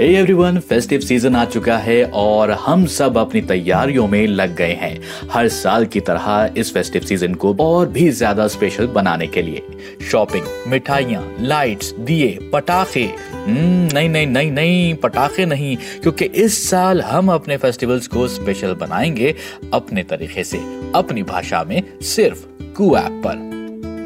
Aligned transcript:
Everyone 0.00 0.58
festive 0.58 1.00
season 1.00 1.36
आ 1.36 1.44
चुका 1.44 1.76
है 1.78 2.04
और 2.04 2.50
हम 2.50 2.86
सब 2.86 3.18
अपनी 3.18 3.40
तैयारियों 3.40 4.06
में 4.08 4.26
लग 4.26 4.54
गए 4.56 4.72
हैं। 4.72 5.00
हर 5.30 5.48
साल 5.48 5.86
की 5.86 6.00
तरह 6.00 6.54
इस 6.56 6.72
फेस्टिव 6.74 7.02
सीज़न 7.02 7.34
को 7.34 7.56
और 7.60 7.88
भी 7.88 8.10
ज़्यादा 8.10 8.46
स्पेशल 8.48 8.86
बनाने 8.86 9.26
के 9.26 9.42
लिए। 9.42 9.62
शॉपिंग 10.10 10.44
मिठाइयाँ 10.66 11.36
लाइट्स 11.40 11.92
दिए 11.92 12.38
पटाखे। 12.52 13.04
हम्म, 13.32 13.88
नहीं 13.94 14.08
नहीं 14.08 14.26
नहीं 14.26 14.52
नहीं 14.52 14.94
पटाखे 14.94 15.46
नहीं 15.46 15.76
क्योंकि 15.76 16.24
इस 16.24 16.70
साल 16.70 17.00
हम 17.00 17.32
अपने 17.32 17.56
फेस्टिवल्स 17.56 18.06
को 18.06 18.28
स्पेशल 18.28 18.74
बनाएँगे 18.74 19.34
अपने 19.74 20.02
तरीके 20.02 20.44
से 20.44 20.58
अपनी 20.94 21.22
भाषा 21.22 21.64
में 21.64 21.82
सिर्फ़ 22.02 22.46
कू 22.76 22.94
पर। 22.96 23.48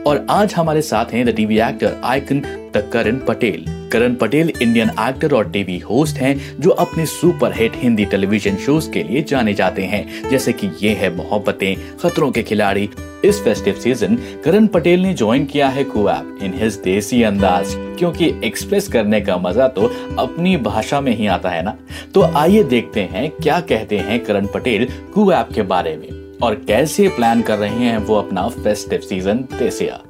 और 0.06 0.26
आज 0.30 0.54
हमारे 0.54 0.82
साथ 0.82 1.04
हैं 1.04 1.26
the 1.26 1.28
TV 1.28 1.58
actor 1.58 2.00
icon 2.04 2.40
the 2.76 2.90
Karan 2.92 3.18
Patel 3.18 3.83
Karan 3.94 4.14
Patel 4.14 4.52
Indian 4.62 4.90
actor 5.00 5.34
और 5.34 5.50
टीवी 5.50 5.78
होस्ट 5.78 6.16
हैं, 6.16 6.60
जो 6.60 6.70
अपने 6.70 7.04
super 7.06 7.52
hit 7.52 7.72
Hindi 7.76 8.04
television 8.04 8.56
shows 8.56 8.90
के 8.90 9.02
लिए 9.02 9.22
जाने 9.22 9.54
जाते 9.54 9.82
हैं। 9.82 10.30
जैसे 10.30 10.52
कि 10.52 10.70
ये 10.82 10.94
है 10.94 11.14
मोहब्बतें, 11.16 11.76
खतरों 11.98 12.30
के 12.30 12.42
खिलाड़ी। 12.42 12.88
इस 13.24 13.40
फेस्टिव 13.42 13.74
सीज़न 13.74 14.16
करण 14.44 14.66
पटेल 14.66 15.00
ने 15.00 15.12
ज्वाइन 15.14 15.44
किया 15.46 15.68
है 15.68 15.84
कुएप 15.84 16.38
इन 16.42 16.54
हिज 16.54 16.74
देसी 16.84 17.22
अंदाज, 17.22 17.74
क्योंकि 17.98 18.32
एक्सप्रेस 18.44 18.88
करने 18.88 19.20
का 19.20 19.36
मज़ा 19.36 19.68
तो 19.68 19.90
अपनी 20.18 20.56
भाषा 20.56 21.00
में 21.00 21.14
ही 21.16 21.26
आता 21.26 21.50
है 21.50 21.62
ना? 21.62 21.76
तो 22.14 22.22
आइए 22.22 22.62
देखते 22.64 23.00
हैं, 23.02 23.30
क्या 23.32 23.60
कहते 23.60 23.98
हैं 23.98 24.18
करण 24.24 24.46
पटेल 24.46 24.86
कुएप 25.14 25.54
के 25.54 25.62
बारे 25.62 25.96
में। 25.96 26.38
और 26.42 26.54
कैसे 26.66 27.08
प्लान 27.08 27.42
कर 27.42 27.58
रहे 27.58 27.70
हैं 27.70 27.98
वो 27.98 28.14
अपना 28.14 28.48
फेस्टिव 28.48 29.00
सीज़न 29.00 29.38
तेसिया 29.58 30.00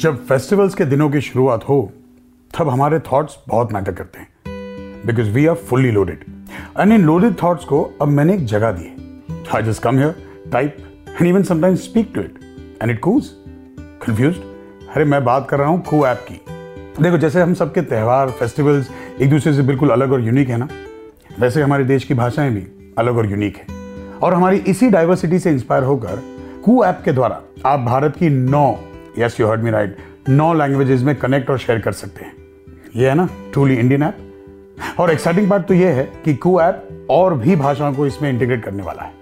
जब 0.00 0.16
फेस्टिवल्स 0.26 0.74
के 0.74 0.84
दिनों 0.84 1.10
की 1.10 1.20
शुरुआत 1.20 1.64
हो, 1.68 1.92
तब 2.58 2.68
हमारे 2.68 2.98
थॉट्स 2.98 3.36
बहुत 3.48 3.72
मैटर 3.72 3.92
करते 3.92 4.18
हैं 4.18 5.06
because 5.06 5.30
we 5.30 5.46
are 5.46 5.54
fully 5.54 5.90
loaded 5.90 6.24
and 6.80 6.92
in 6.92 7.02
loaded 7.02 7.34
thoughts 7.42 7.64
को 7.64 7.82
अब 8.02 8.08
मैंने 8.08 8.34
एक 8.34 8.44
जगह 8.44 8.72
दी 8.72 8.84
है। 8.84 9.42
I 9.56 9.62
just 9.62 9.82
come 9.82 9.98
here 9.98 10.14
type 10.52 10.76
and 11.08 11.26
even 11.26 11.42
sometimes 11.42 11.84
speak 11.84 12.12
to 12.14 12.20
it 12.20 12.38
and 12.82 12.90
it 12.90 13.00
Koo's 13.00 13.26
confuse 14.06 14.36
अरे, 14.36 15.04
मैं 15.04 15.24
बात 15.24 15.48
कर 15.50 15.58
रहा 15.58 15.68
हूँ 15.68 15.82
कू 15.82 16.04
ऐप 16.06 16.26
की। 16.28 16.40
देखो, 17.02 17.18
जैसे 17.18 17.42
हम 17.42 17.54
सबके 17.54 17.82
त्यौहार 17.82 18.30
फेस्टिवल्स 18.30 18.90
एक 19.20 19.30
दूसरे 19.30 19.54
से 19.54 19.62
बिल्कुल 19.62 19.90
अलग 19.90 20.12
और 20.12 20.20
यूनिक 20.20 20.48
है 20.48 20.56
ना? 20.56 20.68
वैसे 21.40 21.62
हमारे 21.62 21.84
देश 21.84 22.04
की 22.04 22.14
भाषाएँ 22.14 22.50
भी 22.50 22.94
अलग 22.98 23.16
और 23.16 23.30
यूनिक 23.30 23.56
है। 23.56 23.66
और 24.22 24.34
हमारी 24.34 24.56
इसी 24.56 24.90
डाइवर्सिटी 24.90 25.38
से 25.38 25.50
इंस्पायर 25.50 25.82
होकर 25.82 26.22
कू 26.64 26.84
ऐप 26.84 27.02
के 27.04 27.12
द्वारा 27.12 27.42
आप 27.66 27.80
भारत 27.80 28.16
की 28.16 28.28
नौ 28.28 28.78
yes 29.19 29.39
you 29.39 29.47
heard 29.47 29.63
me 29.63 29.71
right 29.71 29.97
now 30.29 30.53
languages 30.53 31.01
में 31.01 31.15
कनेक्ट 31.15 31.49
और 31.49 31.57
शेयर 31.59 31.79
कर 31.79 31.91
सकते 31.93 32.25
हैं 32.25 32.33
ये 32.95 33.09
है 33.09 33.15
ना 33.15 33.27
ट्रूली 33.53 33.75
इंडियन 33.75 34.03
ऐप 34.03 34.99
और 34.99 35.11
एक्साइटिंग 35.11 35.49
बात 35.49 35.67
तो 35.67 35.73
ये 35.73 35.91
है 35.91 36.03
कि 36.25 36.33
कू 36.35 36.59
ऐप 36.61 37.07
और 37.11 37.33
भी 37.37 37.55
भाषाओं 37.55 37.93
को 37.93 38.07
इसमें 38.07 38.29
इंटीग्रेट 38.29 38.63
करने 38.65 38.83
वाला 38.83 39.03
है 39.03 39.13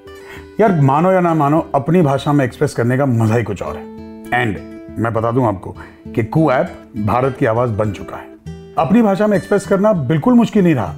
यार 0.60 0.80
मानो 0.82 1.12
या 1.12 1.20
ना 1.20 1.34
मानो 1.34 1.60
अपनी 1.76 2.02
भाषा 2.02 2.34
में 2.34 2.44
एक्सप्रेस 2.46 2.74
करने 2.74 2.98
का 2.98 3.06
मजा 3.06 3.36
ही 3.36 3.44
कुछ 3.44 3.62
और 3.62 3.78
है 3.78 4.42
एंड 4.42 4.58
मैं 5.00 5.14
बता 5.14 5.32
दूं 5.32 5.48
आपको 5.48 5.76
कि 6.16 6.24
कू 6.26 6.50
ऐप 6.52 6.76
भारत 7.06 7.36
की 7.40 7.46
आवाज 7.46 7.70
बन 7.78 7.92
चुका 7.92 8.18
है 8.18 8.32
अपनी 8.78 9.02
भाषा 9.02 9.28
में 9.28 9.38
एक्सप्रेस 9.38 9.68
करना 9.68 9.94
बिल्कुल 10.06 10.34
मुश्किल 10.34 10.64
नहीं 10.64 10.76
रहा 10.76 10.94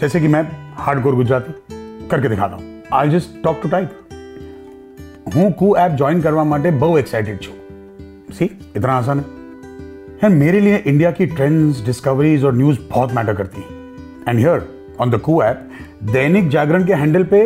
जैसे 0.00 0.20
कि 0.20 0.28
मैं 0.28 0.42
हार्डकोर 0.78 1.14
गुजराती 1.14 2.08
करके 2.08 2.28
दिखाता 2.28 2.56
हूं 2.56 2.98
I 2.98 3.08
just 3.10 3.42
talk 3.42 3.60
to 3.62 3.68
type 3.68 4.02
હું 5.34 5.52
કુ 5.52 5.68
એપ 5.76 5.94
જોઈન 5.96 6.20
કરવા 6.20 6.42
માટે 6.44 6.70
બહુ 6.72 6.88
એક્સાઇટેડ 6.98 7.38
છું 7.38 7.54
सी 8.31 8.45
इतना 8.45 8.93
आसान 8.93 9.19
है। 9.19 9.25
यार 10.15 10.31
मेरे 10.31 10.59
लिए 10.59 10.77
इंडिया 10.77 11.11
की 11.11 11.25
ट्रेंड्स 11.25 11.85
डिस्कवरीज 11.85 12.43
और 12.45 12.55
न्यूज़ 12.55 12.79
बहुत 12.89 13.13
मैटर 13.13 13.33
करती 13.33 13.61
हैं। 13.61 13.69
And 14.27 14.39
here 14.39 14.67
on 14.99 15.11
the 15.11 15.17
Koo 15.19 15.41
app 15.43 15.67
Dainik 16.03 16.49
Jagran 16.49 16.85
के 16.85 16.93
हैंडल 16.93 17.23
पे 17.23 17.45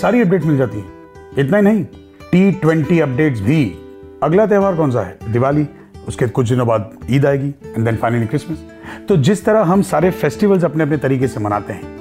सारी 0.00 0.20
अपडेट 0.20 0.44
मिल 0.44 0.56
जाती 0.56 0.78
है। 0.78 0.84
इतना 1.38 1.56
ही 1.56 1.62
नहीं 1.62 1.84
टी 2.32 2.50
ट्वेंटी 2.52 3.00
अपडेट्स 3.00 3.40
भी। 3.40 3.64
अगला 4.22 4.46
त्यौहार 4.46 4.76
कौन 4.76 4.90
सा 4.90 5.02
है? 5.02 5.16
दिवाली, 5.32 5.66
उसके 6.08 6.26
कुछ 6.28 6.48
दिनों 6.48 6.66
बाद 6.66 6.90
ईद 7.10 7.26
आएगी 7.26 7.48
एंड 7.48 7.84
देन 7.84 7.96
फाइनली 7.96 8.26
क्रिसमस 8.26 8.64
तो 9.08 9.16
जिस 9.16 9.44
तरह 9.44 9.62
हम 9.62 9.82
सारे 9.82 10.10
फेस्टिवल्स 10.10 10.64
अपने 10.64 10.84
अपने 10.84 10.96
तरीके 10.96 11.28
से 11.28 11.40
मनाते 11.40 11.72
हैं 11.72 11.92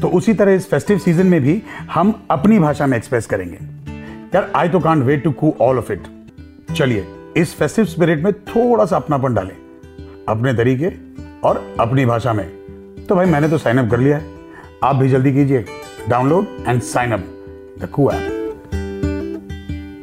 तो 0.00 0.08
उसी 0.08 0.34
तरह 0.34 0.52
इस 0.52 0.68
फेस्टिव 0.68 0.98
सीज़न 0.98 1.26
में 1.26 1.40
भी 1.40 1.62
हम 1.92 2.12
अपनी 2.30 2.58
भाषा 2.58 2.86
में 2.86 2.96
एक्सप्रेस 2.96 3.26
करेंगे। 3.26 3.58
यार 4.34 4.50
आई 4.54 4.68
तो 4.68 4.80
can't 4.80 5.04
wait 5.04 5.24
to 5.24 5.32
Koo 5.32 5.54
all 5.60 5.78
of 5.78 5.92
it 5.92 6.02
चलिए 6.76 7.06
इस 7.36 7.54
फेस्टिव 7.54 7.84
स्पिरिट 7.84 8.24
में 8.24 8.32
थोड़ा 8.32 8.84
सा 8.84 8.96
अपनापन 8.96 9.34
डालें, 9.34 9.56
अपने 10.28 10.54
तरीके 10.54 10.86
और 11.48 11.76
अपनी 11.80 12.06
भाषा 12.06 12.32
में। 12.32 12.46
तो 13.08 13.14
भाई, 13.14 13.26
मैंने 13.26 13.48
तो 13.48 13.58
साइन 13.58 13.78
अप 13.78 13.90
कर 13.90 14.00
लिया 14.00 14.16
है। 14.16 14.24
आप 14.84 14.96
भी 14.96 15.08
जल्दी 15.08 15.32
कीजिए। 15.32 15.64
Download 16.08 16.46
and 16.68 16.82
sign 16.82 17.12
up 17.12 17.20
the 17.80 17.88
Koo 17.92 18.10
app 18.10 18.36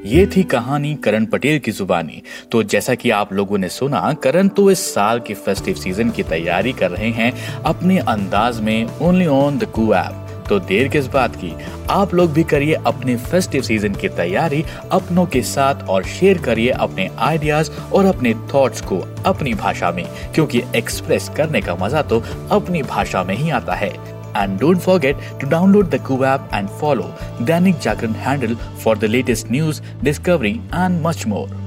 ये 0.06 0.26
थी 0.26 0.44
कहानी 0.44 0.96
करण 0.96 1.26
पटेल 1.26 1.60
की 1.60 1.72
जुबानी। 1.72 2.22
तो 2.52 2.64
जैसा 2.64 2.96
कि 2.96 3.10
आप 3.10 3.34
लोगों 3.34 3.58
ने 3.58 3.70
सुना, 3.70 4.14
करण 4.14 4.48
तो 4.48 4.72
इस 4.72 4.94
साल 4.94 5.20
के 5.20 5.34
फेस्टिव 5.34 5.76
सीज़न 5.76 6.10
की 6.10 6.24
तैयारी 6.24 6.74
कर 6.74 6.92
रहे 6.92 7.10
हैं 7.10 7.34
अपने 7.66 7.98
अंदाज 7.98 8.60
में 8.60 9.00
only 9.02 9.26
on 9.26 9.58
the 9.58 9.66
Koo 9.66 9.94
app 9.94 10.27
तो 10.50 10.60
देर 10.62 10.88
किस 10.88 11.08
बात 11.08 11.36
की? 11.36 11.54
आप 11.90 12.14
लोग 12.14 12.32
भी 12.34 12.44
करिए 12.44 12.74
अपने 12.88 13.16
फेस्टिव 13.18 13.62
सीज़न 13.62 13.94
की 13.94 14.10
तैयारी, 14.10 14.64
अपनों 14.92 15.26
के 15.26 15.42
साथ 15.44 15.88
और 15.90 16.04
शेयर 16.06 16.38
करिए 16.38 16.70
अपने 16.70 17.10
आइडियाज़ 17.20 17.72
और 17.94 18.06
अपने 18.06 18.34
थॉट्स 18.54 18.82
को 18.82 18.98
अपनी 19.26 19.54
भाषा 19.54 19.92
में, 19.92 20.06
क्योंकि 20.36 20.64
एक्सप्रेस 20.76 21.30
करने 21.38 21.62
का 21.62 21.76
मज़ा 21.76 22.02
तो 22.04 22.24
अपनी 22.52 22.84
भाषा 22.84 23.24
में 23.24 23.36
ही 23.36 23.50
आता 23.52 23.76
है। 23.76 23.92
And 24.38 24.60
don't 24.60 24.80
forget 24.80 25.18
to 25.42 25.50
download 25.50 25.90
the 25.90 26.02
Koo 26.08 26.24
app 26.26 26.50
and 26.54 26.68
follow 26.80 27.14
Dainik 27.42 27.78
Jagran 27.80 28.14
handle 28.16 28.56
for 28.84 28.98
the 28.98 29.06
latest 29.06 29.52
news 29.52 29.82
discovery 30.04 30.52
and 30.52 31.02
much 31.06 31.26
more 31.28 31.67